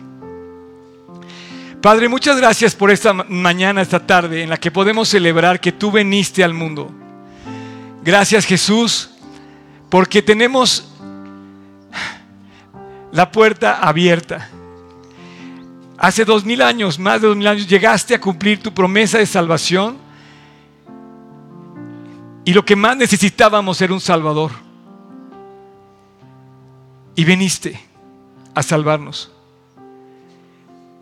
[1.81, 5.91] Padre, muchas gracias por esta mañana, esta tarde, en la que podemos celebrar que tú
[5.91, 6.91] veniste al mundo.
[8.03, 9.11] Gracias Jesús,
[9.89, 10.91] porque tenemos
[13.11, 14.49] la puerta abierta.
[15.97, 19.25] Hace dos mil años, más de dos mil años, llegaste a cumplir tu promesa de
[19.25, 19.97] salvación.
[22.43, 24.51] Y lo que más necesitábamos era un Salvador.
[27.15, 27.79] Y viniste
[28.53, 29.31] a salvarnos.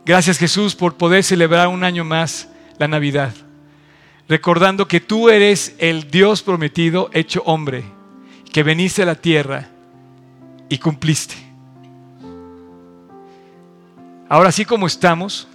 [0.05, 3.33] Gracias Jesús por poder celebrar un año más la Navidad.
[4.27, 7.83] recordando que tú eres el Dios prometido hecho hombre,
[8.51, 9.69] que veniste a la tierra
[10.69, 11.42] y cumpliste.
[14.33, 15.47] Ahora así como estamos,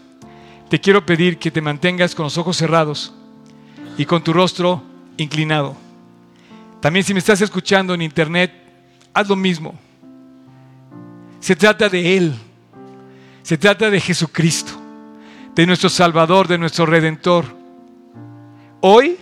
[0.69, 3.13] te quiero pedir que te mantengas con los ojos cerrados
[3.97, 4.81] y con tu rostro
[5.17, 5.77] inclinado.
[6.81, 8.53] También si me estás escuchando en internet,
[9.13, 9.77] haz lo mismo.
[11.41, 12.35] Se trata de Él.
[13.43, 14.75] Se trata de Jesucristo,
[15.57, 17.47] de nuestro Salvador, de nuestro Redentor.
[18.81, 19.17] Hoy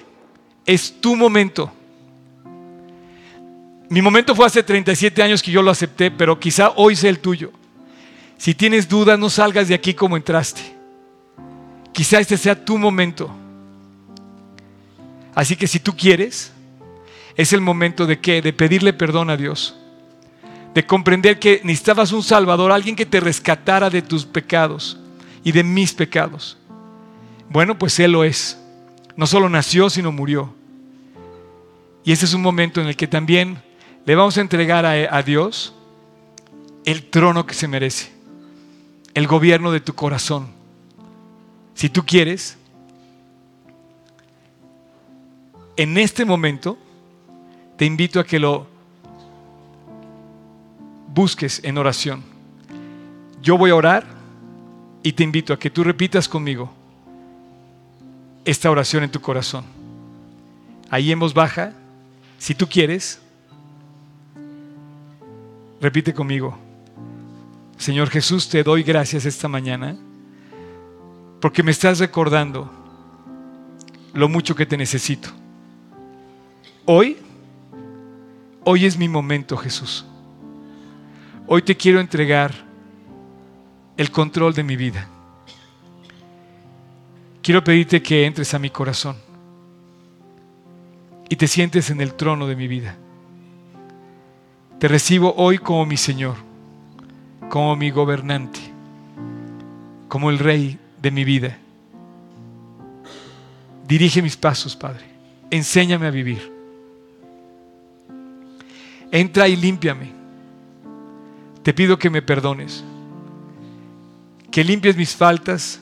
[0.66, 1.72] es tu momento.
[3.88, 7.20] Mi momento fue hace 37 años que yo lo acepté, pero quizá hoy sea el
[7.20, 7.52] tuyo.
[8.36, 10.62] Si tienes dudas, no salgas de aquí como entraste.
[11.92, 13.30] Quizá este sea tu momento.
[15.34, 16.52] Así que si tú quieres,
[17.36, 18.40] es el momento de qué?
[18.42, 19.76] De pedirle perdón a Dios.
[20.74, 24.98] De comprender que necesitabas un Salvador, alguien que te rescatara de tus pecados
[25.44, 26.58] y de mis pecados.
[27.48, 28.58] Bueno, pues Él lo es.
[29.16, 30.54] No solo nació, sino murió.
[32.04, 33.62] Y ese es un momento en el que también
[34.04, 35.74] le vamos a entregar a, a Dios
[36.84, 38.12] el trono que se merece,
[39.16, 40.48] el gobierno de tu corazón.
[41.72, 42.58] Si tú quieres,
[45.74, 46.76] en este momento
[47.78, 48.66] te invito a que lo
[51.14, 52.22] busques en oración.
[53.40, 54.06] Yo voy a orar
[55.02, 56.70] y te invito a que tú repitas conmigo
[58.44, 59.64] esta oración en tu corazón.
[60.90, 61.72] Ahí en voz baja,
[62.36, 63.18] si tú quieres,
[65.80, 66.66] repite conmigo.
[67.76, 69.96] Señor Jesús, te doy gracias esta mañana
[71.40, 72.70] porque me estás recordando
[74.14, 75.28] lo mucho que te necesito.
[76.86, 77.18] Hoy,
[78.64, 80.06] hoy es mi momento, Jesús.
[81.46, 82.52] Hoy te quiero entregar
[83.96, 85.08] el control de mi vida.
[87.42, 89.16] Quiero pedirte que entres a mi corazón
[91.28, 92.96] y te sientes en el trono de mi vida.
[94.78, 96.45] Te recibo hoy como mi Señor,
[97.48, 98.60] como mi gobernante,
[100.08, 101.58] como el Rey de mi vida.
[103.86, 105.04] Dirige mis pasos, Padre.
[105.50, 106.52] Enséñame a vivir.
[109.12, 110.12] Entra y límpiame.
[111.62, 112.84] Te pido que me perdones,
[114.50, 115.80] que limpies mis faltas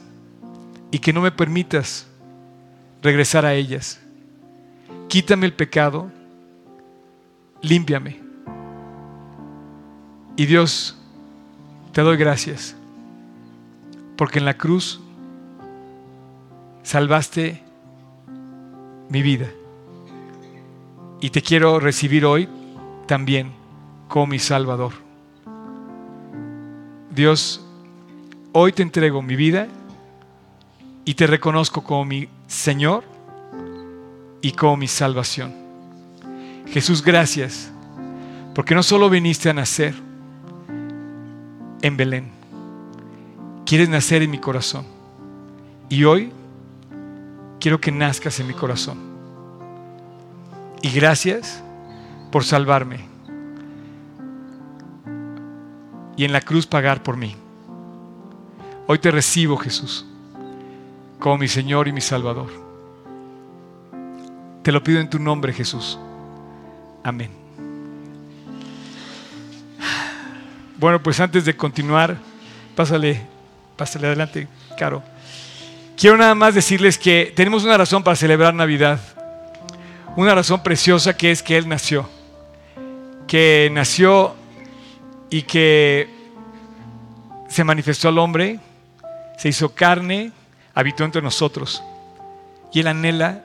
[0.91, 2.07] y que no me permitas
[3.03, 4.01] regresar a ellas.
[5.09, 6.11] Quítame el pecado,
[7.61, 8.21] límpiame.
[10.37, 10.97] Y Dios,
[11.95, 12.75] te doy gracias,
[14.17, 15.01] porque en la cruz
[16.83, 17.63] salvaste
[19.09, 19.47] mi vida.
[21.21, 22.49] Y te quiero recibir hoy
[23.07, 23.53] también
[24.09, 24.93] como mi Salvador.
[27.15, 27.65] Dios,
[28.51, 29.69] hoy te entrego mi vida
[31.05, 33.05] y te reconozco como mi Señor
[34.43, 35.55] y como mi salvación.
[36.67, 37.71] Jesús, gracias,
[38.53, 39.95] porque no solo viniste a nacer
[41.85, 42.31] en Belén,
[43.67, 44.87] quieres nacer en mi corazón.
[45.91, 46.33] Y hoy
[47.61, 48.99] quiero que nazcas en mi corazón.
[50.81, 51.63] Y gracias
[52.33, 53.01] por salvarme
[56.17, 57.37] y en la cruz pagar por mí.
[58.87, 60.07] Hoy te recibo, Jesús,
[61.19, 62.51] como mi Señor y mi Salvador.
[64.63, 65.99] Te lo pido en tu nombre, Jesús.
[67.03, 67.44] Amén.
[70.85, 72.19] Bueno, pues antes de continuar,
[72.75, 73.19] pásale,
[73.75, 75.03] pásale adelante, Caro.
[75.97, 79.01] Quiero nada más decirles que tenemos una razón para celebrar Navidad.
[80.15, 82.07] Una razón preciosa que es que Él nació
[83.27, 84.35] que nació
[85.31, 86.07] y que
[87.49, 88.61] se manifestó al hombre,
[89.39, 90.33] se hizo carne,
[90.75, 91.83] habitó entre nosotros.
[92.75, 93.43] Y Él anhela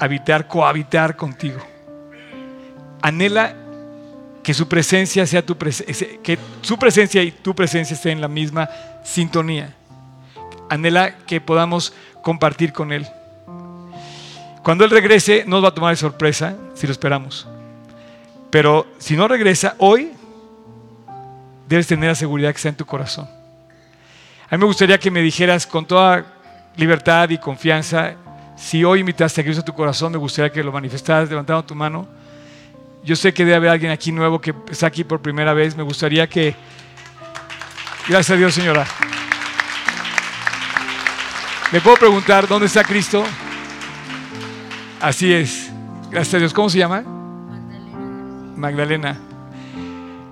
[0.00, 1.60] habitar, cohabitar contigo.
[3.02, 3.61] Anhela
[4.42, 8.68] que su presencia sea tu que su presencia y tu presencia estén en la misma
[9.04, 9.74] sintonía.
[10.68, 13.06] Anhela que podamos compartir con Él.
[14.62, 17.46] Cuando Él regrese, nos va a tomar de sorpresa si lo esperamos.
[18.50, 20.12] Pero si no regresa hoy,
[21.68, 23.28] debes tener la seguridad que está en tu corazón.
[24.48, 26.26] A mí me gustaría que me dijeras con toda
[26.76, 28.14] libertad y confianza,
[28.56, 31.74] si hoy invitaste a Cristo a tu corazón, me gustaría que lo manifestaras levantando tu
[31.74, 32.06] mano.
[33.04, 35.76] Yo sé que debe haber alguien aquí nuevo que está aquí por primera vez.
[35.76, 36.54] Me gustaría que...
[38.08, 38.86] Gracias a Dios, señora.
[41.72, 43.24] ¿Me puedo preguntar dónde está Cristo?
[45.00, 45.70] Así es.
[46.10, 46.52] Gracias a Dios.
[46.52, 47.02] ¿Cómo se llama?
[48.56, 49.18] Magdalena.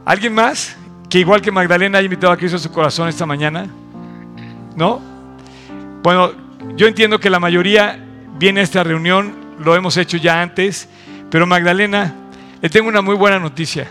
[0.05, 0.77] ¿Alguien más
[1.09, 3.67] que igual que Magdalena haya invitado a Cristo a su corazón esta mañana?
[4.77, 5.01] ¿No?
[6.03, 6.33] Bueno,
[6.77, 7.99] yo entiendo que la mayoría
[8.39, 10.89] viene a esta reunión, lo hemos hecho ya antes,
[11.31, 12.15] pero Magdalena,
[12.61, 13.91] le tengo una muy buena noticia.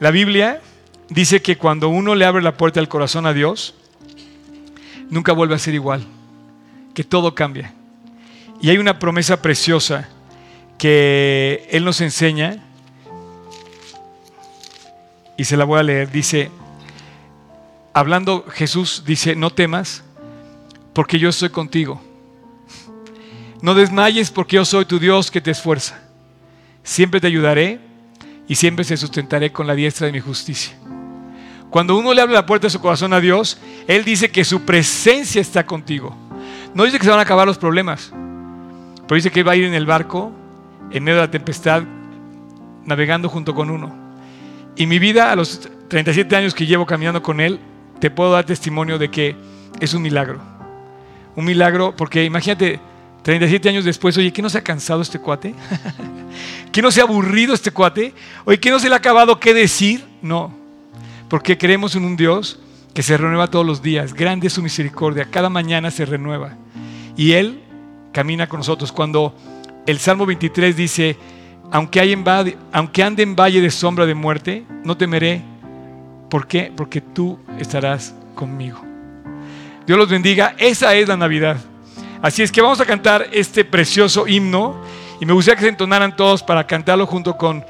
[0.00, 0.60] La Biblia
[1.08, 3.74] dice que cuando uno le abre la puerta del corazón a Dios,
[5.10, 6.04] nunca vuelve a ser igual,
[6.94, 7.72] que todo cambia.
[8.60, 10.08] Y hay una promesa preciosa
[10.78, 12.62] que Él nos enseña,
[15.36, 16.50] y se la voy a leer, dice,
[17.92, 20.02] hablando Jesús, dice, no temas,
[20.92, 22.00] porque yo estoy contigo.
[23.62, 26.03] No desmayes, porque yo soy tu Dios que te esfuerza.
[26.84, 27.80] Siempre te ayudaré
[28.46, 30.76] y siempre te sustentaré con la diestra de mi justicia.
[31.70, 33.58] Cuando uno le abre la puerta de su corazón a Dios,
[33.88, 36.16] Él dice que su presencia está contigo.
[36.74, 38.12] No dice que se van a acabar los problemas,
[39.08, 40.30] pero dice que va a ir en el barco,
[40.90, 41.82] en medio de la tempestad,
[42.84, 43.92] navegando junto con uno.
[44.76, 47.58] Y mi vida, a los 37 años que llevo caminando con Él,
[47.98, 49.36] te puedo dar testimonio de que
[49.80, 50.40] es un milagro.
[51.34, 52.78] Un milagro, porque imagínate,
[53.24, 55.54] 37 años después, oye, ¿qué no se ha cansado este cuate?
[56.72, 58.12] ¿Qué no se ha aburrido este cuate?
[58.44, 60.04] Oye, ¿qué no se le ha acabado qué decir?
[60.20, 60.54] No,
[61.30, 62.60] porque creemos en un Dios
[62.92, 64.12] que se renueva todos los días.
[64.12, 66.58] Grande es su misericordia, cada mañana se renueva.
[67.16, 67.62] Y Él
[68.12, 68.92] camina con nosotros.
[68.92, 69.34] Cuando
[69.86, 71.16] el Salmo 23 dice,
[71.72, 72.24] aunque, hay en
[72.72, 75.40] aunque ande en valle de sombra de muerte, no temeré.
[76.28, 76.70] ¿Por qué?
[76.76, 78.84] Porque tú estarás conmigo.
[79.86, 80.54] Dios los bendiga.
[80.58, 81.56] Esa es la Navidad.
[82.24, 84.76] Así es que vamos a cantar este precioso himno
[85.20, 87.62] y me gustaría que se entonaran todos para cantarlo junto con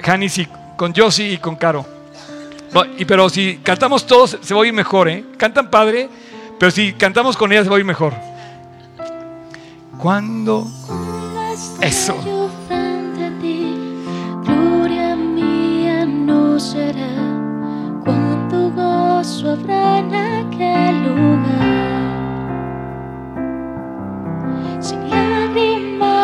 [0.00, 0.46] Janis y
[0.76, 1.84] con Josie y con Caro.
[2.98, 5.24] Y, pero si cantamos todos se va a oír mejor, ¿eh?
[5.36, 6.08] Cantan padre,
[6.56, 8.14] pero si cantamos con ellas se va a oír mejor.
[9.98, 10.68] Cuando
[11.80, 12.14] eso.
[14.44, 15.16] Gloria
[16.06, 17.10] no será
[18.04, 21.75] cuando gozo habrá en.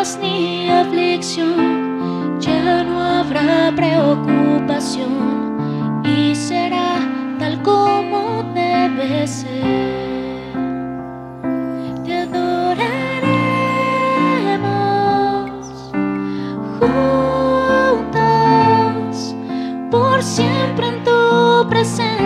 [0.03, 5.13] Ni aflicción, ya no habrá preocupación
[6.05, 6.99] y será
[7.39, 10.51] tal como debe ser.
[12.05, 12.83] Te adoraremos
[18.01, 18.17] juntos
[19.89, 22.23] por siempre en tu presencia.